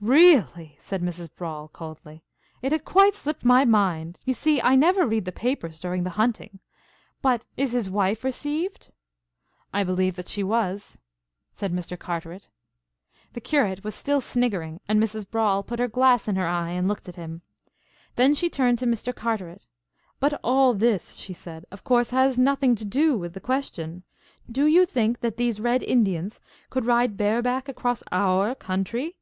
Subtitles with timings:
[0.00, 1.28] "Really!" said Mrs.
[1.34, 2.22] Brawle, coldly.
[2.62, 4.20] "It had quite slipped my mind.
[4.24, 6.60] You see I never read the papers during the hunting.
[7.20, 8.92] But is his wife received?"
[9.74, 11.00] "I believe that she was,"
[11.50, 11.98] said Mr.
[11.98, 12.46] Carteret.
[13.32, 15.28] The Curate was still sniggering and Mrs.
[15.28, 17.42] Brawle put her glass in her eye and looked at him.
[18.14, 19.12] Then she turned to Mr.
[19.12, 19.66] Carteret.
[20.20, 24.04] "But all this," she said, "of course, has nothing to do with the question.
[24.48, 26.40] Do you think that these red Indians
[26.70, 29.16] could ride bareback across our country?"